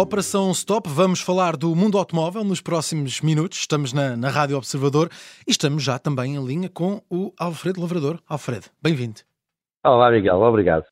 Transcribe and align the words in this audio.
Operação 0.00 0.50
Stop, 0.52 0.88
vamos 0.88 1.20
falar 1.20 1.58
do 1.58 1.76
mundo 1.76 1.98
automóvel 1.98 2.42
nos 2.42 2.62
próximos 2.62 3.20
minutos. 3.20 3.58
Estamos 3.58 3.92
na, 3.92 4.16
na 4.16 4.30
Rádio 4.30 4.56
Observador 4.56 5.10
e 5.46 5.50
estamos 5.50 5.82
já 5.82 5.98
também 5.98 6.36
em 6.36 6.42
linha 6.42 6.70
com 6.70 7.02
o 7.10 7.34
Alfredo 7.38 7.82
Lavrador. 7.82 8.18
Alfredo, 8.26 8.68
bem-vindo. 8.80 9.20
Olá, 9.84 10.10
Miguel, 10.10 10.40
obrigado. 10.40 10.86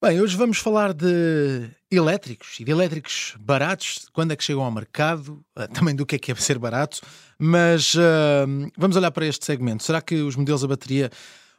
Bem, 0.00 0.20
hoje 0.20 0.36
vamos 0.36 0.58
falar 0.58 0.94
de 0.94 1.68
elétricos 1.90 2.60
e 2.60 2.64
de 2.64 2.70
elétricos 2.70 3.34
baratos, 3.40 4.08
quando 4.12 4.30
é 4.30 4.36
que 4.36 4.44
chegam 4.44 4.62
ao 4.62 4.70
mercado, 4.70 5.44
eh, 5.56 5.66
também 5.66 5.92
do 5.96 6.06
que 6.06 6.14
é 6.14 6.18
que 6.20 6.30
é 6.30 6.34
ser 6.36 6.56
barato, 6.56 7.00
mas 7.36 7.96
uh, 7.96 8.70
vamos 8.78 8.96
olhar 8.96 9.10
para 9.10 9.26
este 9.26 9.44
segmento. 9.44 9.82
Será 9.82 10.00
que 10.00 10.14
os 10.14 10.36
modelos 10.36 10.62
a 10.62 10.68
bateria 10.68 11.10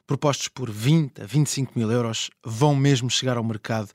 propostos 0.07 0.47
por 0.47 0.71
20 0.71 1.21
a 1.21 1.25
25 1.25 1.73
mil 1.77 1.91
euros 1.91 2.29
vão 2.41 2.73
mesmo 2.73 3.09
chegar 3.09 3.35
ao 3.35 3.43
mercado? 3.43 3.89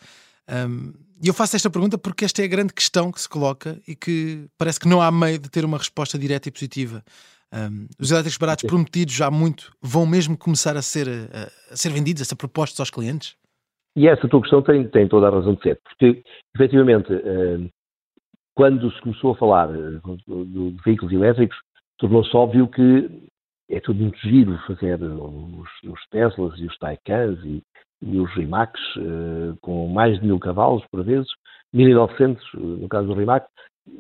Um, 0.51 0.93
e 1.23 1.29
eu 1.29 1.35
faço 1.35 1.55
esta 1.57 1.71
pergunta 1.71 1.99
porque 1.99 2.25
esta 2.25 2.43
é 2.43 2.47
a 2.47 2.49
grande 2.49 2.73
questão 2.73 3.13
que 3.13 3.21
se 3.21 3.29
coloca 3.29 3.79
e 3.87 3.95
que 3.95 4.47
parece 4.59 4.81
que 4.81 4.89
não 4.89 5.03
há 5.03 5.11
meio 5.11 5.39
de 5.39 5.51
ter 5.51 5.65
uma 5.65 5.79
resposta 5.79 6.19
direta 6.19 6.49
e 6.49 6.53
positiva. 6.53 7.03
Um, 7.53 7.87
os 8.01 8.11
elétricos 8.11 8.39
baratos 8.39 8.65
prometidos 8.65 9.15
já 9.15 9.27
há 9.27 9.31
muito 9.31 9.73
vão 9.83 10.07
mesmo 10.07 10.37
começar 10.37 10.77
a 10.77 10.83
ser, 10.83 11.09
a, 11.09 11.73
a 11.73 11.77
ser 11.77 11.91
vendidos, 11.91 12.23
a 12.23 12.25
ser 12.25 12.37
propostos 12.37 12.81
aos 12.81 12.91
clientes? 12.91 13.37
E 13.97 14.07
essa 14.09 14.29
tua 14.29 14.41
questão 14.41 14.63
tem, 14.63 14.89
tem 14.89 15.09
toda 15.09 15.27
a 15.27 15.31
razão 15.31 15.55
de 15.55 15.63
ser, 15.63 15.81
porque 15.85 16.23
efetivamente 16.55 17.13
quando 18.61 18.93
se 18.93 19.01
começou 19.01 19.33
a 19.33 19.37
falar 19.37 19.71
eh, 19.71 20.01
de 20.29 20.77
veículos 20.85 21.15
elétricos, 21.15 21.57
tornou-se 21.99 22.37
óbvio 22.37 22.69
que 22.69 23.09
é 23.71 23.81
tudo 23.81 24.03
muito 24.03 24.19
giro 24.19 24.59
fazer 24.67 25.01
os, 25.03 25.69
os 25.85 26.01
Teslas 26.11 26.59
e 26.59 26.67
os 26.67 26.77
Taycans 26.79 27.39
e, 27.45 27.63
e 28.03 28.19
os 28.19 28.31
Rimacs 28.35 28.81
uh, 28.97 29.57
com 29.61 29.89
mais 29.89 30.19
de 30.19 30.27
mil 30.27 30.39
cavalos 30.39 30.85
por 30.91 31.05
vezes, 31.05 31.29
1900 31.73 32.43
eh, 32.43 32.59
no 32.59 32.89
caso 32.89 33.07
do 33.07 33.15
Rimac, 33.15 33.47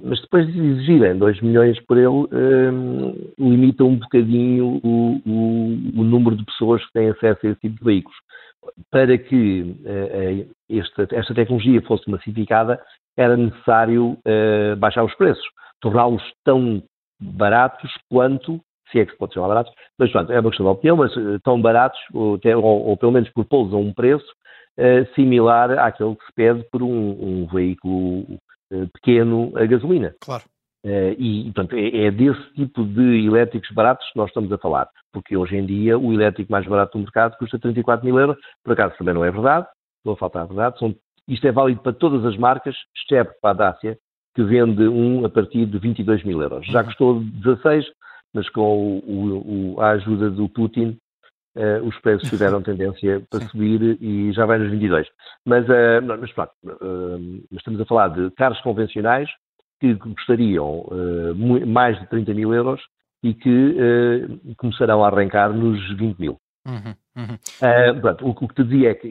mas 0.03 0.21
depois 0.21 0.47
de 0.53 0.59
exigirem 0.59 1.17
2 1.17 1.41
milhões 1.41 1.79
por 1.87 1.97
ele, 1.97 2.09
um, 2.09 3.33
limita 3.39 3.85
um 3.85 3.97
bocadinho 3.97 4.81
o, 4.83 5.21
o, 5.25 6.01
o, 6.01 6.05
número 6.05 6.37
de 6.37 6.45
pessoas 6.45 6.85
que 6.87 6.93
têm 6.93 7.09
acesso 7.09 7.47
a 7.47 7.51
esse 7.51 7.61
tipo 7.61 7.79
de 7.79 7.85
veículos. 7.85 8.19
Para 8.91 9.17
que 9.17 9.63
uh, 9.63 10.51
esta, 10.69 11.09
esta, 11.13 11.35
tecnologia 11.35 11.81
fosse 11.83 12.11
massificada, 12.11 12.81
era 13.17 13.37
necessário 13.37 14.19
uh, 14.27 14.77
baixar 14.79 15.05
os 15.05 15.15
preços, 15.15 15.45
torná-los 15.81 16.23
tão 16.45 16.83
baratos 17.21 17.91
quanto 18.09 18.61
se 18.91 19.01
é 19.01 19.07
que 19.07 19.13
se 19.13 19.19
pode 19.19 19.35
chamar 19.35 19.49
baratos, 19.49 19.73
mas 19.99 20.11
pronto, 20.11 20.33
é 20.33 20.41
uma 20.41 20.51
questão 20.51 20.67
de 20.67 20.73
opinião, 20.73 20.97
mas 20.97 21.17
uh, 21.17 21.41
tão 21.41 21.61
baratos, 21.61 21.99
ou, 22.13 22.39
ou, 22.45 22.87
ou, 22.89 22.97
pelo 22.97 23.13
menos 23.13 23.29
por 23.31 23.45
pô-los 23.45 23.73
a 23.73 23.77
um 23.77 23.93
preço 23.93 24.27
uh, 24.79 25.15
similar 25.15 25.79
àquele 25.79 26.17
que 26.17 26.25
se 26.27 26.33
pede 26.35 26.65
por 26.71 26.83
um, 26.83 26.89
um 26.89 27.47
veículo 27.47 28.21
uh, 28.73 28.89
pequeno 28.95 29.53
a 29.57 29.65
gasolina. 29.67 30.15
Claro. 30.21 30.45
e, 31.19 31.45
portanto, 31.45 31.77
é, 31.77 32.07
é, 32.07 32.11
desse 32.11 32.55
tipo 32.55 32.85
de 32.85 33.27
elétricos 33.27 33.71
baratos 33.73 34.11
que 34.11 34.19
nós 34.19 34.29
estamos 34.29 34.51
a 34.51 34.59
falar, 34.59 34.89
porque 35.13 35.37
hoje 35.37 35.57
em 35.57 35.67
dia 35.67 35.99
o 35.99 36.13
elétrico 36.13 36.51
mais 36.51 36.67
barato 36.67 36.97
do 36.97 37.03
mercado 37.03 37.37
custa 37.37 37.59
34 37.59 38.05
mil 38.05 38.19
euros, 38.19 38.37
por 38.65 38.73
acaso 38.73 38.95
também 38.97 39.15
não 39.15 39.25
é 39.25 39.31
verdade, 39.31 39.67
não 40.05 40.17
falta 40.17 40.41
a 40.41 40.47
verdade, 40.47 40.79
são, 40.79 40.95
isto 41.29 41.47
é 41.47 41.53
válido 41.53 41.83
para 41.83 41.93
todas 41.93 42.25
as 42.25 42.37
marcas, 42.37 42.75
exceto 42.97 43.35
para 43.43 43.51
a 43.51 43.73
Dacia, 43.73 43.99
que 44.35 44.43
vende 44.43 44.87
um 44.89 45.25
a 45.25 45.29
partir 45.29 45.67
de 45.67 45.79
22 45.79 46.25
mil 46.25 46.41
euros. 46.41 46.67
Já 46.67 46.81
uhum. 46.81 46.87
custou 46.87 47.21
16, 47.21 47.87
mas 48.35 48.49
com 48.51 48.99
o, 48.99 49.75
o, 49.75 49.81
a 49.81 49.91
ajuda 49.91 50.31
do 50.31 50.49
Putin, 50.49 50.99
uh, 51.57 51.87
os 51.87 51.99
preços 52.01 52.29
tiveram 52.29 52.63
tendência 52.63 53.23
para 53.31 53.41
subir 53.49 53.99
e 54.01 54.33
já 54.33 54.47
vai 54.47 54.59
nos 54.59 54.71
22. 54.71 55.07
Mas, 55.45 55.69
uh, 55.69 56.03
mas 56.03 56.33
pronto, 56.33 56.53
uh, 56.65 57.45
estamos 57.53 57.81
a 57.81 57.87
falar 57.87 58.09
de 58.09 58.31
carros 58.33 58.61
convencionais 58.61 59.29
que 59.81 59.95
custariam 59.97 60.85
mais 61.67 61.99
de 61.99 62.07
30 62.11 62.35
mil 62.35 62.53
euros 62.53 62.83
e 63.23 63.33
que 63.33 63.75
começarão 64.59 65.03
a 65.03 65.09
arrancar 65.09 65.55
nos 65.55 65.81
20 65.97 66.19
mil. 66.19 66.39
Uhum, 66.67 66.95
uhum. 67.17 68.01
Pronto, 68.03 68.27
o, 68.27 68.31
o, 68.33 68.49
que 68.49 68.55
te 68.57 68.65
dizia 68.65 68.91
é 68.91 68.95
que 68.95 69.09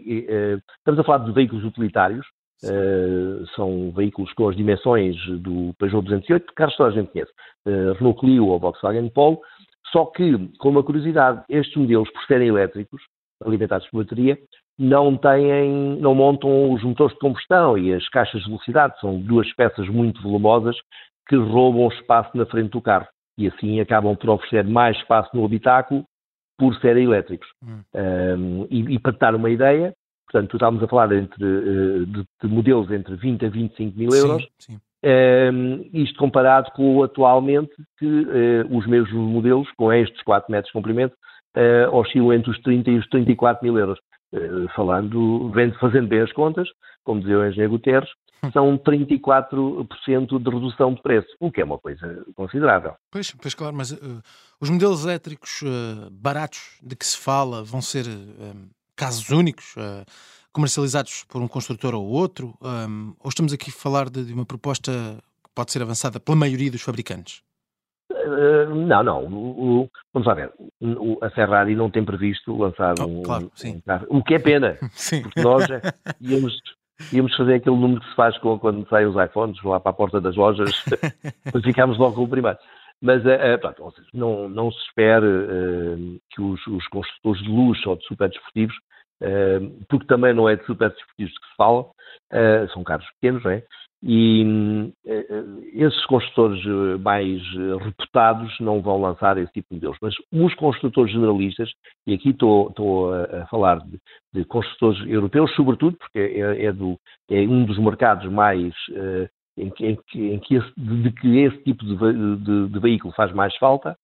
estamos 0.77 0.99
a 0.99 1.03
falar 1.03 1.25
de 1.25 1.31
veículos 1.31 1.65
utilitários, 1.65 2.23
Uh, 2.61 3.47
são 3.55 3.91
veículos 3.91 4.33
com 4.33 4.49
as 4.49 4.55
dimensões 4.55 5.15
do 5.39 5.73
Peugeot 5.79 6.03
208, 6.03 6.53
carros 6.53 6.73
que 6.73 6.77
toda 6.77 6.89
a 6.89 6.93
gente 6.93 7.11
conhece, 7.11 7.31
uh, 7.67 7.93
Renault 7.93 8.19
Clio 8.19 8.47
ou 8.47 8.59
Volkswagen 8.59 9.09
Polo, 9.09 9.39
só 9.91 10.05
que, 10.05 10.49
com 10.57 10.69
uma 10.69 10.83
curiosidade, 10.83 11.43
estes 11.49 11.75
modelos, 11.75 12.09
por 12.11 12.23
serem 12.25 12.49
elétricos, 12.49 13.01
alimentados 13.43 13.87
por 13.89 14.03
bateria, 14.03 14.37
não 14.77 15.17
têm, 15.17 15.97
não 15.99 16.15
montam 16.15 16.71
os 16.73 16.83
motores 16.83 17.13
de 17.13 17.19
combustão 17.19 17.77
e 17.77 17.93
as 17.93 18.07
caixas 18.09 18.41
de 18.41 18.47
velocidade, 18.47 18.99
são 18.99 19.19
duas 19.19 19.51
peças 19.53 19.87
muito 19.89 20.21
volumosas 20.21 20.75
que 21.27 21.35
roubam 21.35 21.87
espaço 21.89 22.35
na 22.35 22.45
frente 22.45 22.71
do 22.71 22.81
carro 22.81 23.07
e 23.37 23.47
assim 23.47 23.79
acabam 23.79 24.15
por 24.15 24.29
oferecer 24.31 24.65
mais 24.65 24.97
espaço 24.97 25.29
no 25.33 25.45
habitáculo 25.45 26.03
por 26.57 26.75
serem 26.81 27.05
elétricos. 27.05 27.47
Hum. 27.63 27.81
Um, 27.95 28.67
e, 28.69 28.95
e, 28.95 28.99
para 28.99 29.13
te 29.13 29.19
dar 29.19 29.35
uma 29.35 29.49
ideia, 29.49 29.93
Portanto, 30.31 30.55
estávamos 30.55 30.83
a 30.83 30.87
falar 30.87 31.11
entre, 31.11 31.43
eh, 31.43 32.05
de, 32.05 32.23
de, 32.41 32.47
modelos 32.47 32.91
entre 32.91 33.15
20 33.15 33.45
a 33.45 33.49
25 33.49 33.97
mil 33.97 34.09
euros. 34.13 34.43
Sim, 34.59 34.73
sim. 34.73 34.79
Um, 35.01 35.09
ehm, 35.09 35.89
isto 35.93 36.19
comparado 36.19 36.69
com 36.71 37.01
atualmente 37.01 37.71
que 37.97 38.05
uh, 38.05 38.77
os 38.77 38.85
mesmos 38.85 39.13
modelos, 39.13 39.67
com 39.75 39.91
estes 39.91 40.21
4 40.23 40.51
metros 40.51 40.67
de 40.67 40.73
comprimento, 40.73 41.15
uh, 41.57 41.95
oscilam 41.95 42.33
entre 42.33 42.51
os 42.51 42.59
30 42.59 42.91
e 42.91 42.97
os 42.99 43.07
34 43.07 43.63
mil 43.63 43.77
euros. 43.77 43.97
Uh, 44.31 44.67
falando, 44.75 45.51
fazendo 45.79 46.07
bem 46.07 46.21
as 46.21 46.31
contas, 46.31 46.69
como 47.03 47.21
dizia 47.21 47.39
o 47.39 47.47
engenheiro 47.47 47.71
Guterres, 47.71 48.09
hum. 48.43 48.51
são 48.51 48.77
34% 48.77 49.87
de 50.37 50.49
redução 50.49 50.93
de 50.93 51.01
preço, 51.01 51.29
o 51.39 51.51
que 51.51 51.61
é 51.61 51.63
uma 51.63 51.79
coisa 51.79 52.23
considerável. 52.35 52.93
Pois, 53.09 53.31
pois 53.31 53.55
claro, 53.55 53.75
mas 53.75 53.91
os 54.61 54.69
modelos 54.69 55.03
elétricos 55.03 55.63
baratos 56.11 56.77
de 56.83 56.95
que 56.95 57.05
se 57.07 57.17
fala 57.17 57.63
vão 57.63 57.81
ser 57.81 58.05
casos 58.99 59.29
únicos, 59.29 59.75
uh, 59.77 60.03
comercializados 60.51 61.23
por 61.23 61.41
um 61.41 61.47
construtor 61.47 61.95
ou 61.95 62.05
outro? 62.05 62.53
Um, 62.61 63.13
ou 63.19 63.29
estamos 63.29 63.53
aqui 63.53 63.69
a 63.69 63.73
falar 63.73 64.09
de, 64.09 64.25
de, 64.25 64.33
uma 64.33 64.45
proposta 64.45 64.91
que 65.41 65.49
pode 65.55 65.71
ser 65.71 65.81
avançada 65.81 66.19
pela 66.19 66.35
maioria 66.35 66.69
dos 66.69 66.81
fabricantes? 66.81 67.41
Uh, 68.11 68.75
não, 68.75 69.01
não. 69.01 69.25
O, 69.25 69.81
o, 69.83 69.89
vamos 70.13 70.27
lá 70.27 70.33
ver. 70.33 70.51
O, 70.81 71.17
a 71.23 71.29
Ferrari 71.29 71.75
não 71.75 71.89
tem 71.89 72.03
previsto 72.03 72.57
lançar 72.57 72.95
oh, 72.99 73.05
um, 73.05 73.23
claro, 73.23 73.49
um, 74.09 74.17
O 74.17 74.23
que 74.23 74.33
é 74.35 74.39
pena. 74.39 74.77
sim. 74.91 75.21
Porque 75.21 75.41
nós 75.41 75.65
íamos, 76.19 76.53
íamos 77.13 77.35
fazer 77.37 77.55
aquele 77.55 77.77
número 77.77 78.01
que 78.01 78.09
se 78.09 78.15
faz 78.15 78.37
quando 78.37 78.87
saem 78.89 79.07
os 79.07 79.15
iPhones 79.15 79.63
lá 79.63 79.79
para 79.79 79.91
a 79.91 79.95
porta 79.95 80.19
das 80.19 80.35
lojas, 80.35 80.83
para 81.49 81.61
ficarmos 81.61 81.97
logo 81.97 82.15
com 82.15 82.23
o 82.23 82.29
primeiro. 82.29 82.57
Mas, 83.01 83.23
uh, 83.25 83.59
pronto, 83.59 83.95
seja, 83.95 84.07
não, 84.13 84.49
não 84.49 84.71
se 84.71 84.79
espera 84.87 85.25
uh, 85.25 86.19
que 86.31 86.41
os, 86.41 86.65
os, 86.67 86.87
construtores 86.87 87.41
de 87.41 87.49
luxo 87.49 87.89
ou 87.89 87.95
de 87.95 88.05
super 88.05 88.29
desportivos 88.29 88.75
porque 89.89 90.07
também 90.07 90.33
não 90.33 90.47
é 90.47 90.55
de 90.55 90.65
super 90.65 90.89
desportivos 90.89 91.37
que 91.37 91.47
se 91.47 91.55
fala, 91.57 91.85
ah, 92.31 92.67
são 92.73 92.83
carros 92.83 93.05
pequenos, 93.19 93.43
não 93.43 93.51
é? 93.51 93.63
E 94.01 94.45
esses 95.73 96.05
construtores 96.05 96.63
mais 97.01 97.41
reputados 97.83 98.57
não 98.61 98.81
vão 98.81 99.01
lançar 99.01 99.37
esse 99.37 99.51
tipo 99.51 99.67
de 99.69 99.75
modelos. 99.75 99.97
Mas 100.01 100.15
os 100.31 100.55
construtores 100.55 101.11
generalistas, 101.11 101.69
e 102.07 102.13
aqui 102.13 102.29
estou, 102.29 102.69
estou 102.69 103.13
a, 103.13 103.45
falar 103.47 103.81
de, 103.81 103.99
de, 104.33 104.45
construtores 104.45 105.05
europeus, 105.05 105.53
sobretudo, 105.53 105.97
porque 105.97 106.17
é, 106.17 106.65
é, 106.65 106.71
do, 106.71 106.97
é 107.29 107.41
um 107.41 107.65
dos 107.65 107.77
mercados 107.77 108.31
mais 108.31 108.73
em 109.61 109.69
que, 109.69 109.85
em 109.85 109.99
que, 110.07 110.33
em 110.33 110.39
que 110.39 110.55
esse, 110.55 110.73
de, 110.77 111.11
que 111.11 111.37
esse 111.39 111.57
tipo 111.63 111.85
de, 111.85 111.95
de, 112.37 112.69
de, 112.69 112.79
veículo 112.79 113.13
faz 113.13 113.31
mais 113.33 113.55
falta, 113.57 113.95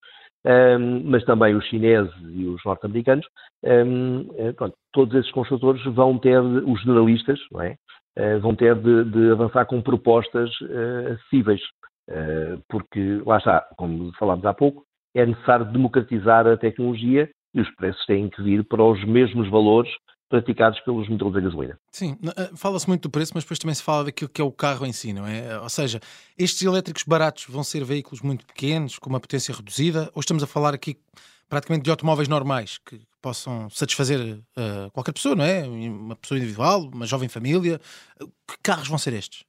um, 0.46 1.10
mas 1.10 1.24
também 1.26 1.56
os 1.56 1.66
chineses 1.66 2.14
e 2.34 2.46
os 2.46 2.64
norte-americanos, 2.64 3.26
um, 3.64 4.30
eh, 4.38 4.54
todos 4.94 5.16
esses 5.16 5.32
construtores 5.32 5.84
vão 5.86 6.20
ter, 6.20 6.40
os 6.40 6.82
generalistas, 6.82 7.40
é? 7.62 7.76
uh, 8.20 8.40
vão 8.40 8.56
ter 8.56 8.76
de, 8.76 9.06
de, 9.06 9.32
avançar 9.32 9.66
com 9.66 9.82
propostas 9.82 10.50
uh, 10.62 11.14
acessíveis, 11.14 11.62
uh, 12.10 12.62
porque, 12.70 13.22
lá 13.26 13.38
está, 13.38 13.62
como 13.76 14.14
falámos 14.20 14.46
há 14.46 14.54
pouco, 14.54 14.84
é 15.16 15.26
necessário 15.26 15.66
democratizar 15.66 16.46
a 16.46 16.58
tecnologia 16.58 17.30
e 17.54 17.62
os 17.62 17.76
preços 17.76 18.06
têm 18.06 18.30
que 18.30 18.44
vir 18.44 18.64
para 18.66 18.84
os 18.84 19.04
mesmos 19.06 19.50
valores 19.50 19.92
praticados 20.36 20.78
pelos 20.82 21.08
motores 21.08 21.38
a 21.38 21.40
gasolina. 21.40 21.80
Sim, 21.92 22.18
eh, 22.38 22.50
fala-se 22.58 22.88
muito 22.90 23.04
do 23.04 23.10
preço, 23.10 23.32
mas 23.34 23.46
depois 23.46 23.58
também 23.58 23.74
se 23.74 23.82
fala 23.82 24.04
daquilo 24.04 24.30
que 24.30 24.42
é 24.42 24.44
o 24.44 24.52
carro 24.52 24.86
em 24.86 24.92
si, 24.92 25.14
não 25.14 25.26
é? 25.26 25.58
Ou 25.60 25.70
seja, 25.70 26.02
estes 26.38 26.62
elétricos 26.62 27.04
baratos 27.04 27.46
vão 27.48 27.64
ser 27.64 27.86
veículos 27.86 28.22
muito 28.22 28.46
pequenos, 28.46 29.00
com 29.00 29.10
uma 29.10 29.20
potência 29.20 29.56
reduzida, 29.56 30.10
ou 30.14 30.20
estamos 30.20 30.44
a 30.44 30.48
falar 30.48 30.74
aqui 30.74 30.98
praticamente 31.50 31.86
de 31.86 31.90
automóveis 31.90 32.28
normais 32.28 32.78
que 32.80 33.00
possam 33.22 33.70
satisfazer 33.70 34.20
uh, 34.20 34.92
qualquer 34.92 35.14
pessoa, 35.14 35.36
não 35.36 35.46
é? 35.46 35.64
Uma 35.64 36.16
pessoa 36.16 36.38
individual, 36.38 36.90
uma 36.94 37.06
jovem 37.06 37.30
família. 37.30 37.80
Que 38.20 38.58
carros 38.62 38.90
vão 38.90 38.98
ser 38.98 39.14
estes? 39.14 39.46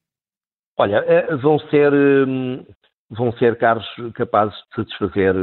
Olha, 0.78 0.98
eh, 1.06 1.34
vão 1.36 1.58
ser, 1.70 1.92
hum, 1.92 2.64
vão 3.10 3.32
ser 3.38 3.58
carros 3.58 3.86
capazes 4.14 4.54
de 4.54 4.76
satisfazer 4.76 5.34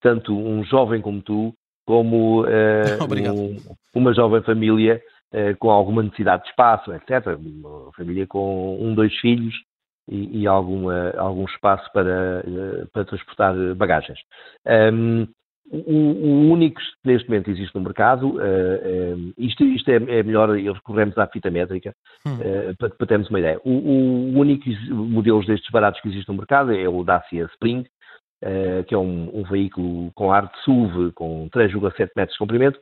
tanto 0.00 0.36
um 0.36 0.64
jovem 0.64 1.00
como 1.00 1.22
tu, 1.22 1.54
como 1.88 2.42
uh, 2.44 3.32
um, 3.32 3.56
uma 3.94 4.12
jovem 4.12 4.42
família 4.42 5.00
com 5.58 5.70
alguma 5.70 6.02
necessidade 6.02 6.42
de 6.44 6.48
espaço, 6.48 6.90
etc. 6.92 7.38
Uma 7.38 7.92
família 7.92 8.26
com 8.26 8.78
um, 8.80 8.94
dois 8.94 9.14
filhos 9.18 9.54
e, 10.10 10.40
e 10.40 10.46
alguma, 10.46 11.10
algum 11.18 11.44
espaço 11.44 11.86
para, 11.92 12.42
para 12.94 13.04
transportar 13.04 13.54
bagagens. 13.74 14.18
Um, 14.66 15.26
o, 15.70 15.76
o, 15.76 16.50
único 16.50 16.80
que 16.80 16.84
neste 17.04 17.28
momento 17.28 17.50
existe 17.50 17.74
no 17.74 17.82
mercado, 17.82 18.36
uh, 18.36 18.38
uh, 18.38 19.34
isto, 19.36 19.64
isto 19.64 19.90
é, 19.90 19.96
é, 19.96 20.22
melhor, 20.22 20.48
recorremos 20.50 21.16
à 21.18 21.26
fita 21.26 21.50
métrica, 21.50 21.94
uh, 22.26 22.74
para, 22.78 22.88
para, 22.88 23.06
termos 23.06 23.28
uma 23.28 23.38
ideia. 23.38 23.60
O, 23.64 23.70
o 23.70 24.38
único 24.38 24.64
modelo 24.90 25.44
destes 25.44 25.70
baratos 25.70 26.00
que 26.00 26.08
existe 26.08 26.28
no 26.28 26.38
mercado 26.38 26.72
é 26.72 26.88
o 26.88 27.04
Dacia 27.04 27.44
Spring, 27.52 27.84
que 28.86 28.94
é 28.94 28.98
um, 28.98 29.40
um, 29.40 29.42
veículo 29.42 30.12
com 30.14 30.32
ar 30.32 30.46
de 30.46 30.62
SUV 30.62 31.12
com 31.12 31.48
3,7 31.50 32.10
metros 32.16 32.34
de 32.34 32.38
comprimento, 32.38 32.80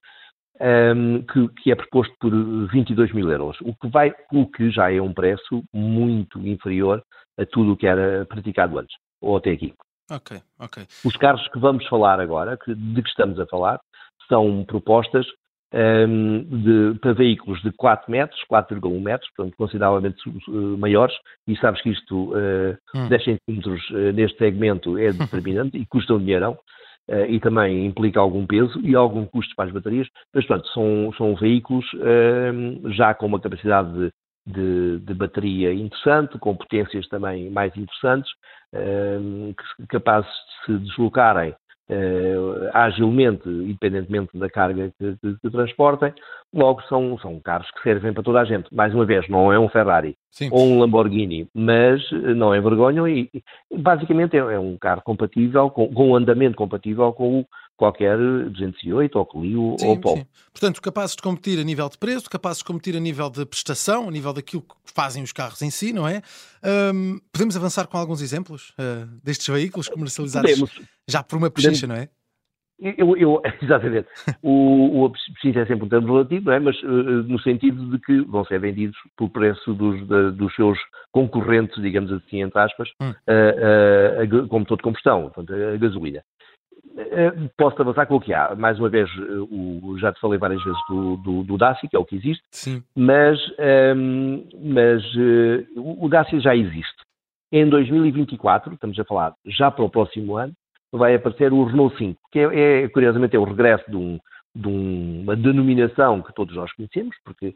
um, 0.61 1.23
que, 1.23 1.49
que, 1.63 1.73
é 1.73 1.75
proposto 1.75 2.15
por 2.19 2.31
22 2.69 3.13
mil 3.13 3.31
euros, 3.31 3.57
o 3.61 3.75
que, 3.75 3.89
vai, 3.89 4.15
o 4.33 4.47
que 4.47 4.71
já 4.71 4.93
é 4.93 5.01
um 5.01 5.13
preço 5.13 5.63
muito 5.73 6.39
inferior 6.47 7.03
a 7.39 7.45
tudo 7.47 7.73
o 7.73 7.77
que 7.77 7.87
era 7.87 8.25
praticado 8.27 8.79
antes, 8.79 8.97
ou 9.21 9.37
até 9.37 9.51
aqui. 9.51 9.75
Ok, 10.11 10.41
ok. 10.59 10.87
Os 11.05 11.17
carros 11.17 11.47
que 11.49 11.59
vamos 11.59 11.87
falar 11.89 12.21
agora, 12.21 12.57
que, 12.57 12.75
de 12.75 13.03
que 13.03 13.09
estamos 13.09 13.39
a 13.41 13.47
falar, 13.47 13.81
são 14.29 14.65
propostas 14.65 15.27
um, 15.73 16.43
de, 16.45 16.99
para 17.01 17.13
veículos 17.13 17.61
de 17.63 17.73
4 17.73 18.11
metros, 18.11 18.41
4,1 18.51 19.01
metros, 19.01 19.31
portanto 19.35 19.57
consideravelmente 19.57 20.29
uh, 20.29 20.79
maiores, 20.79 21.15
e 21.47 21.57
sabes 21.57 21.83
que 21.83 21.91
isto, 21.91 22.33
uh, 22.33 22.77
hum. 22.95 23.09
10 23.09 23.25
centímetros 23.25 23.91
uh, 23.91 24.13
neste 24.13 24.39
segmento 24.39 24.99
é 24.99 25.13
determinante 25.13 25.77
e 25.77 25.87
custa 25.87 26.15
um 26.15 26.19
dinheirão, 26.19 26.53
uh, 27.11 27.25
e 27.29 27.41
também 27.41 27.87
implica 27.87 28.21
algum 28.21 28.47
peso 28.47 28.81
e 28.81 28.95
algum 28.95 29.27
custo 29.27 29.55
para 29.57 29.67
as 29.67 29.73
baterias, 29.73 30.09
mas 30.35 30.47
portanto 30.47 30.69
são, 30.73 31.13
são 31.17 31.35
veículos 31.35 31.85
já 32.95 33.15
com 33.15 33.27
uma 33.27 33.41
capacidade 33.41 33.93
de 33.93 34.13
de, 34.47 35.01
de, 35.01 35.13
bateria 35.13 35.75
interessante, 35.75 36.39
com 36.39 36.55
potências 36.55 37.09
também 37.09 37.51
mais 37.51 37.77
interessantes, 37.77 38.31
uh, 38.73 39.55
capazes 39.89 40.31
de 40.31 40.67
se 40.67 40.79
deslocarem 40.85 41.53
uh, 41.91 42.71
agilmente, 42.73 43.49
independentemente 43.49 44.37
da 44.39 44.49
carga 44.49 44.93
que, 44.99 45.17
que, 45.17 45.37
que, 45.41 45.51
transportem. 45.51 46.13
Logo, 46.53 46.83
são, 46.83 47.19
são 47.19 47.39
carros 47.41 47.71
que 47.73 47.83
servem 47.83 48.13
para 48.13 48.23
toda 48.23 48.41
a 48.41 48.45
gente. 48.45 48.73
Mais 48.75 48.95
uma 48.95 49.05
vez, 49.05 49.29
não 49.29 49.53
é 49.53 49.59
um 49.59 49.69
Ferrari 49.69 50.17
Sim. 50.31 50.49
ou 50.53 50.67
um 50.67 50.81
Lamborghini, 50.81 51.49
mas 51.55 52.03
não 52.13 52.55
envergonham 52.55 53.07
e, 53.07 53.31
e 53.71 53.79
basicamente 53.79 54.37
é, 54.37 54.41
é, 54.41 54.59
um 54.59 54.77
carro 54.77 55.03
compatível, 55.03 55.71
com, 55.71 55.93
com 55.93 56.11
um 56.11 56.17
andamento 56.17 56.57
compatível 56.57 57.13
com 57.13 57.41
o 57.41 57.47
qualquer 57.77 58.17
208 58.17 59.19
ou 59.19 59.27
Clio 59.27 59.77
sim, 59.79 59.87
ou 59.87 60.01
Polo. 60.01 60.17
Sim. 60.19 60.27
Portanto, 60.53 60.81
capazes 60.81 61.15
de 61.17 61.23
competir 61.23 61.59
a 61.59 61.65
nível 61.65 61.89
de 61.89 61.99
preço, 61.99 62.31
capazes 62.31 62.59
de 62.59 62.65
competir 62.65 62.97
a 62.97 63.01
nível 63.01 63.29
de 63.29 63.45
prestação, 63.45 64.09
a 64.09 64.11
nível 64.11 64.33
daquilo 64.33 64.63
que 64.63 64.93
fazem 64.95 65.23
os 65.23 65.33
carros 65.33 65.61
em 65.63 65.71
si, 65.71 65.93
não 65.93 66.09
é? 66.09 66.23
Um, 66.95 67.19
podemos 67.33 67.57
avançar 67.57 67.87
com 67.87 67.99
alguns 67.99 68.23
exemplos 68.23 68.71
uh, 68.71 69.07
destes 69.23 69.47
veículos 69.49 69.89
comercializados 69.89 70.51
podemos. 70.51 70.81
já 71.07 71.23
por 71.23 71.37
uma 71.37 71.51
pechincha, 71.51 71.87
não 71.87 71.95
é? 71.95 72.09
Eu, 72.79 73.17
eu, 73.17 73.43
exatamente. 73.63 74.09
o, 74.43 75.07
o 75.07 75.13
é 75.45 75.67
sempre 75.67 75.87
um 75.87 75.89
termo 75.89 76.15
relativo, 76.15 76.47
não 76.47 76.53
é? 76.53 76.61
mas 76.61 76.81
uh, 76.83 76.87
no 76.87 77.41
sentido 77.41 77.91
de 77.91 77.99
que 77.99 78.21
vão 78.23 78.45
ser 78.45 78.61
vendidos 78.61 78.97
pelo 79.17 79.31
preço 79.31 79.73
dos, 79.75 79.99
de, 80.07 80.31
dos 80.33 80.55
seus 80.55 80.79
concorrentes, 81.11 81.81
digamos 81.83 82.13
assim, 82.13 82.43
entre 82.43 82.61
aspas, 82.61 82.89
hum. 83.01 83.11
uh, 83.11 84.45
uh, 84.45 84.49
como 84.49 84.67
todo 84.67 84.83
combustão, 84.83 85.31
portanto, 85.31 85.55
a 85.55 85.77
gasolina. 85.79 86.23
Eh, 86.99 87.33
posso 87.59 87.81
avançar 87.81 88.07
com 88.07 88.17
o 88.17 88.21
que 88.21 88.33
há. 88.33 88.55
Mais 88.55 88.79
uma 88.79 88.89
vez, 88.89 89.09
eh, 89.11 89.23
o, 89.51 89.99
já 89.99 90.13
te 90.13 90.21
falei 90.21 90.39
várias 90.39 90.63
vezes 90.65 90.81
do, 90.89 91.17
do, 91.17 91.43
do 91.43 91.59
Dacia, 91.59 91.89
que 91.89 91.97
é 91.97 91.99
o 91.99 92.05
que 92.05 92.17
existe, 92.17 92.43
Sim. 92.51 92.83
mas, 92.95 93.39
um, 93.51 93.55
ehm, 93.59 94.49
mas 94.55 95.05
uh, 95.15 96.05
o 96.05 96.09
Dacia 96.09 96.41
já 96.41 96.57
existe. 96.57 96.97
Em 97.53 97.69
2024, 97.69 98.75
estamos 98.75 98.99
a 98.99 99.05
falar 99.05 99.35
já 99.45 99.71
para 99.71 99.85
o 99.85 99.91
próximo 99.91 100.37
ano, 100.37 100.53
vai 100.91 101.15
aparecer 101.15 101.53
o 101.53 101.65
Renault 101.65 101.97
5, 101.99 102.19
que 102.33 102.39
é, 102.39 102.83
é 102.85 102.89
curiosamente 102.89 103.37
é 103.37 103.39
o 103.39 103.45
regresso 103.45 103.89
de, 103.91 103.97
um, 103.97 104.19
de 104.55 104.69
um, 104.69 105.23
uma 105.23 105.37
denominação 105.37 106.23
que 106.23 106.33
todos 106.33 106.55
nós 106.57 106.73
conhecemos, 106.73 107.15
porque 107.25 107.55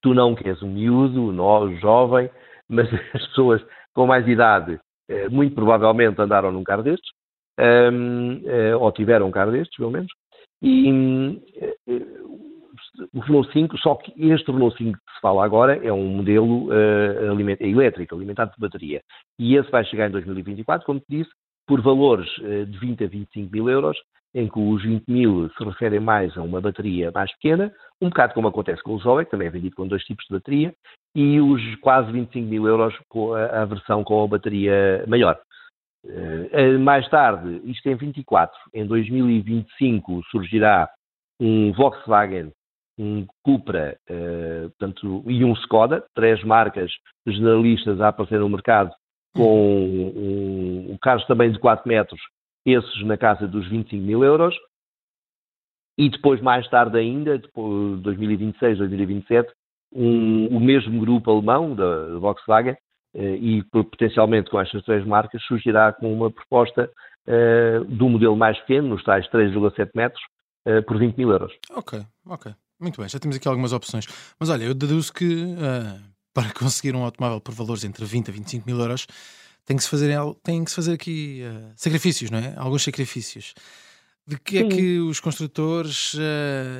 tu 0.00 0.14
não 0.14 0.34
que 0.34 0.48
és 0.48 0.62
um 0.62 0.70
miúdo, 0.70 1.32
nós, 1.32 1.78
jovem, 1.80 2.30
mas 2.68 2.88
as 3.14 3.26
pessoas 3.28 3.62
com 3.92 4.06
mais 4.06 4.26
idade 4.26 4.80
muito 5.28 5.56
provavelmente 5.56 6.20
andaram 6.20 6.52
num 6.52 6.62
carro 6.62 6.84
destes, 6.84 7.10
um, 7.60 8.42
eh, 8.46 8.74
ou 8.76 8.90
tiveram 8.92 9.28
um 9.28 9.30
carro 9.30 9.52
destes, 9.52 9.76
pelo 9.76 9.90
menos, 9.90 10.10
e 10.62 10.90
uh, 10.90 12.50
o 13.14 13.20
Renault 13.20 13.50
5, 13.52 13.78
só 13.78 13.94
que 13.94 14.12
este 14.30 14.50
Renault 14.50 14.76
5 14.76 14.92
que 14.92 15.14
se 15.14 15.20
fala 15.20 15.44
agora 15.44 15.76
é 15.84 15.92
um 15.92 16.06
modelo 16.08 16.68
uh, 16.68 17.30
aliment 17.30 17.56
é 17.60 17.68
elétrico, 17.68 18.14
alimentado 18.14 18.52
de 18.52 18.60
bateria, 18.60 19.00
e 19.38 19.56
esse 19.56 19.70
vai 19.70 19.84
chegar 19.84 20.08
em 20.08 20.12
2024, 20.12 20.84
como 20.86 21.00
te 21.00 21.06
disse, 21.08 21.30
por 21.66 21.80
valores 21.80 22.28
uh, 22.38 22.66
de 22.66 22.78
20 22.78 23.04
a 23.04 23.08
25 23.08 23.52
mil 23.52 23.68
euros, 23.68 23.96
em 24.34 24.48
que 24.48 24.60
os 24.60 24.82
20 24.82 25.04
mil 25.08 25.50
se 25.50 25.64
referem 25.64 25.98
mais 25.98 26.36
a 26.36 26.42
uma 26.42 26.60
bateria 26.60 27.10
mais 27.12 27.32
pequena, 27.32 27.72
um 28.00 28.08
bocado 28.08 28.34
como 28.34 28.48
acontece 28.48 28.82
com 28.82 28.94
o 28.94 28.98
Zoe, 28.98 29.24
que 29.24 29.30
também 29.32 29.48
é 29.48 29.50
vendido 29.50 29.74
com 29.74 29.88
dois 29.88 30.04
tipos 30.04 30.24
de 30.26 30.34
bateria, 30.34 30.72
e 31.14 31.40
os 31.40 31.60
quase 31.76 32.12
25 32.12 32.46
mil 32.46 32.66
euros 32.66 32.94
com 33.08 33.34
a, 33.34 33.62
a 33.62 33.64
versão 33.64 34.04
com 34.04 34.22
a 34.22 34.28
bateria 34.28 35.04
maior. 35.08 35.38
Uh, 36.04 36.78
mais 36.78 37.08
tarde, 37.10 37.60
isto 37.64 37.88
em 37.88 37.94
24, 37.94 38.56
em 38.72 38.86
2025 38.86 40.22
surgirá 40.30 40.88
um 41.38 41.72
Volkswagen, 41.72 42.52
um 42.98 43.26
Cupra 43.42 43.98
uh, 44.08 44.70
portanto, 44.70 45.22
e 45.26 45.44
um 45.44 45.52
Skoda, 45.54 46.04
três 46.14 46.42
marcas 46.42 46.90
generalistas 47.26 48.00
a 48.00 48.08
aparecer 48.08 48.40
no 48.40 48.48
mercado 48.48 48.92
com 49.34 49.42
um, 49.42 50.92
um, 50.92 50.98
carros 51.00 51.24
também 51.26 51.52
de 51.52 51.58
4 51.58 51.88
metros, 51.88 52.20
esses 52.66 53.04
na 53.04 53.16
casa 53.16 53.46
dos 53.46 53.68
25 53.68 54.02
mil 54.02 54.24
euros. 54.24 54.54
E 55.98 56.08
depois, 56.08 56.40
mais 56.40 56.68
tarde 56.68 56.98
ainda, 56.98 57.38
depois, 57.38 58.00
2026, 58.00 58.78
2027, 58.78 59.52
um, 59.92 60.46
o 60.56 60.60
mesmo 60.60 61.00
grupo 61.00 61.30
alemão 61.30 61.74
da 61.74 62.18
Volkswagen 62.18 62.72
eh, 62.72 62.78
e 63.14 63.62
potencialmente 63.72 64.50
com 64.50 64.60
estas 64.60 64.82
três 64.84 65.04
marcas 65.04 65.42
surgirá 65.42 65.92
com 65.92 66.12
uma 66.12 66.30
proposta 66.30 66.90
uh, 67.26 67.84
do 67.84 68.08
modelo 68.08 68.36
mais 68.36 68.58
pequeno, 68.60 68.88
nos 68.88 69.04
tais 69.04 69.26
3,7 69.30 69.90
metros, 69.94 70.22
uh, 70.66 70.82
por 70.84 70.98
20 70.98 71.16
mil 71.16 71.30
euros. 71.30 71.52
Ok, 71.70 72.00
ok. 72.26 72.52
Muito 72.80 73.00
bem, 73.00 73.08
já 73.08 73.18
temos 73.18 73.36
aqui 73.36 73.46
algumas 73.46 73.72
opções. 73.72 74.06
Mas 74.38 74.48
olha, 74.48 74.64
eu 74.64 74.74
deduzo 74.74 75.12
que 75.12 75.44
uh, 75.44 76.00
para 76.32 76.52
conseguir 76.52 76.94
um 76.94 77.04
automóvel 77.04 77.40
por 77.40 77.54
valores 77.54 77.84
entre 77.84 78.04
20 78.04 78.30
a 78.30 78.32
25 78.32 78.66
mil 78.66 78.78
euros 78.78 79.06
tem 79.66 79.76
que 79.76 79.82
se 79.82 79.90
fazer, 79.90 80.10
tem 80.42 80.64
que 80.64 80.70
se 80.70 80.76
fazer 80.76 80.94
aqui 80.94 81.42
sacrifícios, 81.76 82.30
não 82.30 82.38
é? 82.38 82.54
Alguns 82.56 82.82
sacrifícios. 82.82 83.54
De 84.26 84.36
que 84.38 84.58
é 84.58 84.60
Sim. 84.62 84.66
é 84.66 84.68
que 84.70 84.98
os 84.98 85.20
construtores 85.20 86.16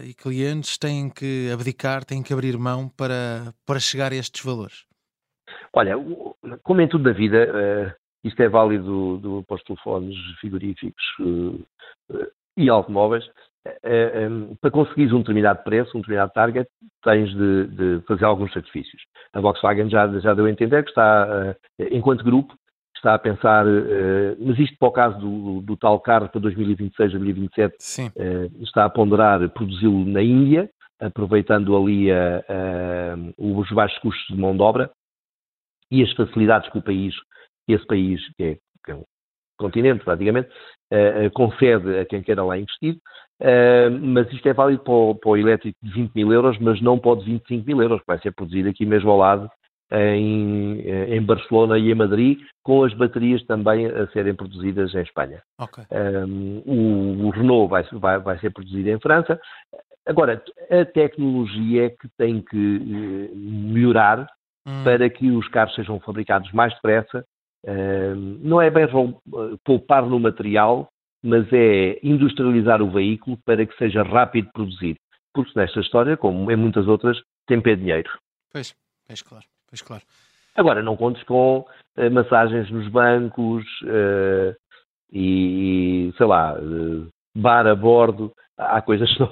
e 0.05 0.15
clientes 0.15 0.77
têm 0.77 1.09
que 1.09 1.51
abdicar, 1.53 2.05
têm 2.05 2.21
que 2.21 2.33
abrir 2.33 2.59
mão 2.59 2.89
para, 2.89 3.55
para 3.65 3.79
chegar 3.79 4.13
a 4.13 4.17
estes 4.17 4.43
valores? 4.43 4.87
Olha, 5.73 5.95
como 6.63 6.81
em 6.81 6.89
tudo 6.89 7.05
na 7.05 7.13
vida, 7.13 7.49
uh, 7.49 7.95
isto 8.25 8.41
é 8.43 8.49
válido 8.49 9.19
do, 9.19 9.45
para 9.45 9.57
os 9.57 9.63
telefones 9.63 10.17
frigoríficos 10.41 11.03
uh, 11.21 11.65
e 12.57 12.69
automóveis, 12.69 13.25
um, 14.29 14.57
para 14.57 14.71
conseguires 14.71 15.13
um 15.13 15.19
determinado 15.19 15.63
preço, 15.63 15.97
um 15.97 16.01
determinado 16.01 16.33
target, 16.33 16.69
tens 17.05 17.31
de, 17.31 17.67
de, 17.69 18.01
fazer 18.07 18.25
alguns 18.25 18.53
sacrifícios. 18.53 19.03
A 19.33 19.41
Volkswagen 19.41 19.89
já, 19.89 20.09
já 20.19 20.35
deu 20.35 20.47
a 20.47 20.51
entender 20.51 20.83
que 20.83 20.91
está, 20.91 21.55
enquanto 21.91 22.25
grupo, 22.25 22.55
está 22.97 23.15
a 23.15 23.19
pensar, 23.19 23.65
mas 24.39 24.59
isto 24.59 24.77
para 24.79 24.89
o 24.89 24.93
caso 24.93 25.19
do, 25.19 25.61
do 25.61 25.77
tal 25.77 26.01
carro 26.01 26.29
para 26.29 26.41
2026, 26.41 27.13
2027, 27.13 27.77
está 28.63 28.87
a 28.87 28.91
ponderar 28.91 29.47
produzi-lo 29.51 30.07
na 30.07 30.23
Índia, 30.23 30.69
aproveitando 30.99 31.77
ali 31.77 32.11
a, 32.11 32.43
os 33.39 33.71
baixos 33.71 33.99
custos 33.99 34.27
de 34.35 34.41
mão 34.41 34.57
de 34.57 34.63
obra 34.63 34.91
e 35.91 36.03
as 36.03 36.13
facilidades 36.13 36.71
que 36.71 36.79
o 36.79 36.83
país, 36.83 37.15
esse 37.69 37.87
país, 37.87 38.21
que 38.37 38.45
é, 38.45 38.55
que 38.85 38.93
é 38.93 38.95
um 38.95 39.05
continente 39.59 40.05
praticamente, 40.05 40.49
uh, 40.49 41.31
concede 41.35 41.99
a 41.99 42.05
quem 42.05 42.23
queira 42.23 42.43
lá 42.43 42.59
investir, 42.59 42.97
uh, 43.43 43.91
mas 44.01 44.33
isto 44.33 44.49
é 44.49 44.53
válido 44.53 44.83
para 44.83 44.93
o, 44.93 45.15
para 45.15 45.31
o, 45.31 45.37
elétrico 45.37 45.77
de 45.83 45.93
20 45.93 46.15
mil 46.15 46.33
euros, 46.33 46.59
mas 46.59 46.81
não 46.81 46.99
pode 46.99 47.25
25 47.25 47.67
mil 47.67 47.83
euros, 47.83 48.01
que 48.01 48.07
vai 48.07 48.19
ser 48.21 48.33
produzido 48.33 48.69
aqui 48.69 48.87
mesmo 48.87 49.11
ao 49.11 49.19
lado, 49.19 49.51
em, 49.93 50.83
em, 50.83 51.21
Barcelona 51.21 51.77
e 51.77 51.91
em 51.91 51.95
Madrid, 51.97 52.39
com 52.63 52.85
as 52.85 52.95
baterias 52.95 53.43
também 53.47 53.87
a 53.87 54.07
serem 54.13 54.37
produzidas 54.37 54.95
em 54.95 55.01
Espanha. 55.01 55.43
Okay. 55.61 55.85
Um, 55.91 56.63
o, 56.65 57.27
o, 57.27 57.31
Renault 57.31 57.69
vai, 57.69 57.83
vai, 57.95 58.21
vai, 58.21 58.39
ser 58.39 58.51
produzido 58.51 58.89
em 58.89 59.01
França. 59.01 59.41
Agora, 60.07 60.41
a 60.71 60.85
tecnologia 60.85 61.87
é 61.87 61.91
que 61.91 62.09
tem 62.17 62.41
que 62.41 62.57
melhorar 62.57 64.29
hum. 64.67 64.85
para 64.85 65.09
que 65.09 65.31
os 65.31 65.49
carros 65.49 65.75
sejam 65.75 66.01
fabricados 66.01 66.51
mais 66.53 66.75
depressa. 66.75 67.25
Uh, 67.65 68.15
não 68.41 68.61
é 68.61 68.71
bem 68.71 68.87
poupar 69.65 70.07
no 70.07 70.19
material, 70.19 70.89
mas 71.23 71.47
é 71.53 71.99
industrializar 72.03 72.81
o 72.81 72.91
veículo 72.91 73.39
para 73.45 73.67
que 73.67 73.77
seja 73.77 74.03
rápido 74.03 74.47
de 74.47 74.53
produzir. 74.53 74.97
porque 75.35 75.53
nesta 75.55 75.81
história, 75.81 76.17
como 76.17 76.51
em 76.51 76.57
muitas 76.57 76.89
outras, 76.89 77.21
tempo 77.47 77.69
é 77.69 77.77
dinheiro. 77.77 78.11
Pois, 78.53 78.75
pois 79.07 79.23
claro, 79.23 79.45
pois 79.69 79.83
claro. 79.83 80.03
Agora, 80.57 80.83
não 80.83 80.97
contes 80.97 81.23
com 81.25 81.59
uh, 81.61 82.11
massagens 82.11 82.71
nos 82.71 82.89
bancos 82.89 83.65
uh, 83.83 84.55
e, 85.13 86.13
sei 86.17 86.27
lá, 86.27 86.55
uh, 86.59 87.09
bar 87.37 87.67
a 87.67 87.75
bordo. 87.75 88.33
Há 88.59 88.83
coisas 88.83 89.11
que 89.17 89.23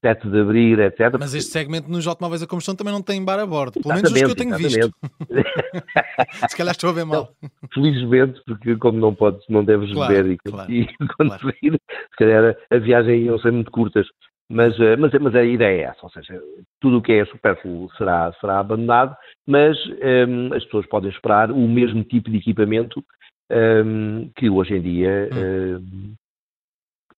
teto 0.00 0.30
de 0.30 0.40
abrir, 0.40 0.78
etc. 0.78 1.16
Mas 1.18 1.34
este 1.34 1.50
segmento 1.50 1.90
nos 1.90 2.06
automóveis 2.06 2.42
a 2.42 2.46
combustão 2.46 2.74
também 2.74 2.92
não 2.92 3.02
tem 3.02 3.24
bar 3.24 3.38
a 3.38 3.46
bordo, 3.46 3.80
pelo 3.80 3.94
menos 3.94 4.10
os 4.10 4.18
que 4.18 4.24
eu 4.24 4.34
tenho 4.34 4.54
exatamente. 4.54 4.76
visto. 4.76 4.94
Se 6.48 6.56
calhar 6.56 6.72
estou 6.72 6.90
a 6.90 6.92
ver 6.92 7.04
mal. 7.04 7.32
felizmente, 7.72 8.40
porque 8.46 8.76
como 8.76 8.98
não 8.98 9.14
podes, 9.14 9.44
não 9.48 9.64
deves 9.64 9.92
claro, 9.92 10.14
beber 10.14 10.32
e, 10.32 10.38
claro, 10.38 10.72
e 10.72 10.86
conduzir, 11.16 11.52
claro. 11.60 11.80
se 12.10 12.16
calhar 12.16 12.56
a 12.70 12.78
viagem 12.78 13.22
iam 13.22 13.38
ser 13.38 13.52
muito 13.52 13.70
curtas. 13.70 14.06
Mas, 14.50 14.78
eh, 14.80 14.96
mas, 14.96 15.12
mas 15.20 15.34
a 15.34 15.44
ideia 15.44 15.82
é 15.82 15.84
essa, 15.90 15.98
ou 16.02 16.10
seja, 16.10 16.40
tudo 16.80 16.98
o 16.98 17.02
que 17.02 17.12
é 17.12 17.24
supérfluo 17.26 17.90
será, 17.98 18.32
será 18.40 18.60
abandonado, 18.60 19.14
mas 19.46 19.76
ehm, 20.00 20.50
as 20.54 20.64
pessoas 20.64 20.86
podem 20.86 21.10
esperar 21.10 21.50
o 21.50 21.68
mesmo 21.68 22.02
tipo 22.02 22.30
de 22.30 22.38
equipamento 22.38 23.04
ehm, 23.50 24.30
que 24.34 24.48
hoje 24.48 24.74
em 24.74 24.80
dia 24.80 25.28
hum. 25.30 25.36
um, 25.36 25.40
ehm, 25.40 26.14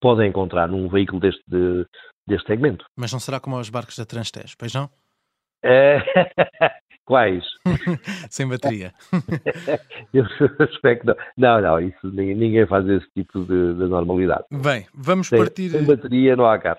podem 0.00 0.28
encontrar 0.28 0.66
num 0.66 0.88
veículo 0.88 1.20
deste, 1.20 1.42
de, 1.46 1.86
deste 2.30 2.46
segmento. 2.46 2.84
Mas 2.96 3.12
não 3.12 3.20
será 3.20 3.38
como 3.40 3.58
os 3.58 3.68
barcos 3.68 3.96
da 3.96 4.06
Transtejo, 4.06 4.54
pois 4.58 4.72
não? 4.72 4.88
É... 5.62 5.98
Quais? 7.04 7.42
Sem 8.30 8.46
bateria. 8.46 8.94
Eu 10.14 10.24
suspeito 10.56 11.00
que 11.00 11.06
não. 11.08 11.16
Não, 11.36 11.60
não, 11.60 11.80
isso, 11.80 12.06
ninguém 12.12 12.64
faz 12.68 12.88
esse 12.88 13.06
tipo 13.16 13.40
de, 13.40 13.74
de 13.74 13.88
normalidade. 13.88 14.44
Bem, 14.48 14.86
vamos 14.94 15.26
sem, 15.26 15.36
partir. 15.36 15.70
Sem 15.70 15.82
bateria 15.82 16.36
não 16.36 16.46
há 16.46 16.56
carro. 16.56 16.78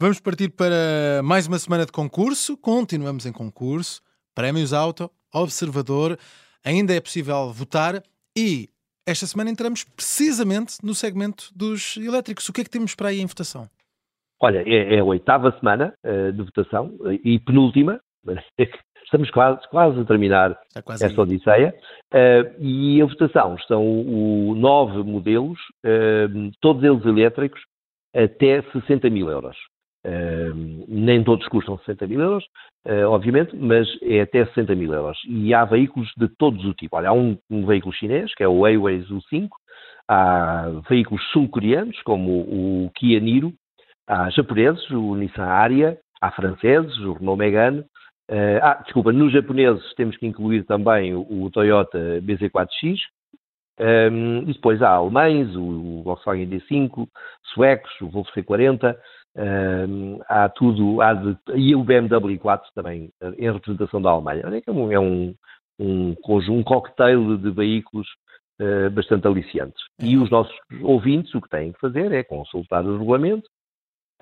vamos 0.00 0.18
partir 0.18 0.48
para 0.48 1.20
mais 1.22 1.46
uma 1.46 1.58
semana 1.58 1.84
de 1.84 1.92
concurso. 1.92 2.56
Continuamos 2.56 3.26
em 3.26 3.32
concurso. 3.32 4.00
Prémios 4.34 4.72
Auto, 4.72 5.10
Observador. 5.34 6.18
Ainda 6.64 6.94
é 6.94 7.00
possível 7.00 7.52
votar 7.52 8.02
e 8.34 8.70
esta 9.06 9.26
semana 9.26 9.50
entramos 9.50 9.84
precisamente 9.84 10.76
no 10.82 10.94
segmento 10.94 11.50
dos 11.54 11.98
elétricos. 11.98 12.48
O 12.48 12.52
que 12.52 12.62
é 12.62 12.64
que 12.64 12.70
temos 12.70 12.94
para 12.94 13.08
aí 13.08 13.20
em 13.20 13.26
votação? 13.26 13.68
Olha, 14.40 14.62
é, 14.66 14.96
é 14.96 14.98
a 15.00 15.04
oitava 15.04 15.52
semana 15.58 15.94
uh, 16.04 16.32
de 16.32 16.42
votação 16.42 16.94
e 17.24 17.38
penúltima. 17.40 18.00
Estamos 19.04 19.30
quase, 19.30 19.66
quase 19.70 20.00
a 20.00 20.04
terminar 20.04 20.54
quase 20.84 21.04
essa 21.04 21.14
aí. 21.14 21.20
odisseia. 21.20 21.74
Uh, 22.12 22.62
e 22.62 23.00
a 23.00 23.06
votação 23.06 23.54
estão 23.54 23.82
o, 23.82 24.54
nove 24.54 25.02
modelos, 25.02 25.58
uh, 25.84 26.50
todos 26.60 26.84
eles 26.84 27.04
elétricos, 27.06 27.60
até 28.14 28.62
60 28.72 29.08
mil 29.08 29.30
euros. 29.30 29.56
Uh, 30.06 30.84
nem 30.86 31.24
todos 31.24 31.46
custam 31.48 31.78
60 31.78 32.06
mil 32.06 32.20
euros, 32.20 32.44
uh, 32.86 33.08
obviamente, 33.08 33.56
mas 33.56 33.88
é 34.02 34.20
até 34.20 34.44
60 34.46 34.74
mil 34.74 34.92
euros. 34.92 35.18
E 35.26 35.54
há 35.54 35.64
veículos 35.64 36.10
de 36.16 36.28
todos 36.28 36.64
o 36.64 36.74
tipo. 36.74 36.96
Olha, 36.96 37.08
há 37.08 37.12
um, 37.12 37.38
um 37.50 37.64
veículo 37.66 37.94
chinês, 37.94 38.34
que 38.34 38.42
é 38.42 38.48
o 38.48 38.66
Airways 38.66 39.08
U5, 39.08 39.48
há 40.06 40.66
veículos 40.88 41.22
sul-coreanos, 41.32 42.00
como 42.02 42.40
o 42.40 42.90
Kia 42.94 43.20
Niro, 43.20 43.52
há 44.08 44.30
japoneses, 44.30 44.90
o 44.90 45.14
Nissan 45.14 45.44
Ariya, 45.44 45.98
há 46.20 46.30
franceses, 46.30 46.96
o 46.98 47.12
Renault 47.12 47.38
Megane, 47.38 47.80
uh, 47.80 48.58
ah, 48.62 48.80
desculpa, 48.82 49.12
nos 49.12 49.32
japoneses 49.32 49.94
temos 49.94 50.16
que 50.16 50.26
incluir 50.26 50.64
também 50.64 51.14
o, 51.14 51.44
o 51.44 51.50
Toyota 51.50 51.98
BZ4X, 52.22 52.98
um, 53.80 54.38
e 54.42 54.52
depois 54.52 54.82
há 54.82 54.90
alemães, 54.90 55.54
o, 55.54 55.62
o 55.62 56.02
Volkswagen 56.02 56.48
D5, 56.48 57.06
suecos, 57.54 57.90
o 58.00 58.08
Volvo 58.08 58.28
C40, 58.30 58.96
um, 59.36 60.18
há 60.28 60.48
tudo, 60.48 61.00
há 61.00 61.14
de, 61.14 61.36
e 61.54 61.74
o 61.76 61.84
BMW 61.84 62.38
4 62.38 62.68
também, 62.74 63.10
em 63.38 63.52
representação 63.52 64.02
da 64.02 64.10
Alemanha. 64.10 64.42
É 64.66 64.70
um, 64.70 64.92
é 64.92 64.98
um, 64.98 65.34
um, 65.78 66.16
um 66.50 66.62
cocktail 66.64 67.36
de 67.38 67.50
veículos 67.52 68.08
uh, 68.60 68.90
bastante 68.90 69.28
aliciantes. 69.28 69.80
E 70.00 70.16
os 70.16 70.28
nossos 70.28 70.54
ouvintes 70.82 71.32
o 71.34 71.40
que 71.40 71.48
têm 71.48 71.72
que 71.72 71.80
fazer 71.80 72.10
é 72.10 72.24
consultar 72.24 72.84
o 72.84 72.98
regulamento, 72.98 73.48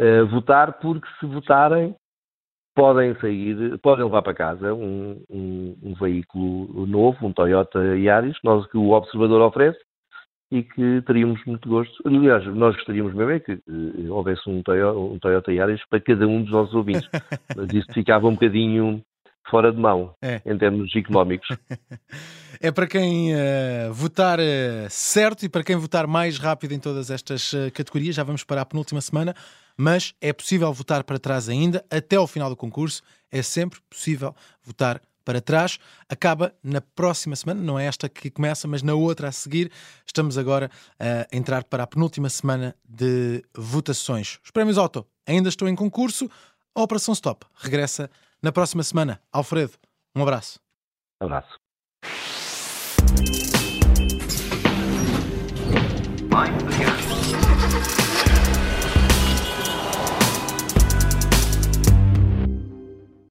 uh, 0.00 0.26
votar, 0.28 0.74
porque 0.78 1.06
se 1.20 1.26
votarem 1.26 1.94
podem 2.74 3.18
sair, 3.20 3.78
podem 3.78 4.04
levar 4.04 4.22
para 4.22 4.34
casa 4.34 4.74
um, 4.74 5.22
um, 5.30 5.76
um, 5.82 5.94
veículo 5.94 6.86
novo, 6.86 7.26
um 7.26 7.32
Toyota 7.32 7.78
Yaris, 7.96 8.36
nós, 8.44 8.66
que 8.70 8.76
o 8.76 8.90
observador 8.90 9.40
oferece 9.40 9.78
e 10.52 10.62
que 10.62 11.02
teríamos 11.06 11.42
muito 11.46 11.68
gosto. 11.68 12.02
Aliás, 12.06 12.46
nós 12.54 12.76
gostaríamos 12.76 13.14
mesmo 13.14 13.32
é 13.32 13.40
que 13.40 13.52
uh, 13.52 14.12
houvesse 14.12 14.48
um 14.48 14.62
Toyota, 14.62 14.98
um 14.98 15.18
Toyota 15.18 15.52
Yaris 15.52 15.80
para 15.88 16.00
cada 16.00 16.28
um 16.28 16.42
dos 16.42 16.52
nossos 16.52 16.74
ouvintes, 16.74 17.08
mas 17.56 17.72
isso 17.72 17.92
ficava 17.92 18.28
um 18.28 18.34
bocadinho 18.34 19.02
fora 19.48 19.72
de 19.72 19.78
mão 19.78 20.14
é. 20.22 20.40
em 20.44 20.58
termos 20.58 20.94
económicos. 20.94 21.48
é 22.60 22.70
para 22.70 22.86
quem 22.86 23.34
uh, 23.34 23.92
votar 23.92 24.38
uh, 24.38 24.86
certo 24.88 25.44
e 25.44 25.48
para 25.48 25.64
quem 25.64 25.76
votar 25.76 26.06
mais 26.06 26.38
rápido 26.38 26.72
em 26.72 26.80
todas 26.80 27.10
estas 27.10 27.52
uh, 27.52 27.70
categorias. 27.72 28.14
Já 28.14 28.24
vamos 28.24 28.44
para 28.44 28.60
a 28.60 28.66
penúltima 28.66 29.00
semana, 29.00 29.34
mas 29.76 30.14
é 30.20 30.32
possível 30.32 30.72
votar 30.72 31.04
para 31.04 31.18
trás 31.18 31.48
ainda 31.48 31.84
até 31.90 32.16
ao 32.16 32.26
final 32.26 32.48
do 32.48 32.56
concurso. 32.56 33.02
É 33.30 33.42
sempre 33.42 33.80
possível 33.90 34.34
votar 34.62 35.00
para 35.24 35.40
trás. 35.40 35.78
Acaba 36.08 36.54
na 36.62 36.80
próxima 36.80 37.34
semana, 37.36 37.60
não 37.60 37.78
é 37.78 37.86
esta 37.86 38.08
que 38.08 38.30
começa, 38.30 38.66
mas 38.66 38.82
na 38.82 38.94
outra 38.94 39.28
a 39.28 39.32
seguir. 39.32 39.70
Estamos 40.06 40.38
agora 40.38 40.70
a 40.98 41.36
entrar 41.36 41.64
para 41.64 41.82
a 41.82 41.86
penúltima 41.86 42.30
semana 42.30 42.74
de 42.88 43.44
votações. 43.54 44.38
Os 44.44 44.50
prémios 44.50 44.78
Auto 44.78 45.06
ainda 45.26 45.48
estão 45.48 45.68
em 45.68 45.74
concurso. 45.74 46.30
A 46.74 46.82
Operação 46.82 47.12
Stop 47.12 47.44
regressa 47.56 48.08
na 48.40 48.52
próxima 48.52 48.82
semana. 48.82 49.20
Alfredo, 49.32 49.72
um 50.14 50.22
abraço. 50.22 50.60
Abraço. 51.20 51.65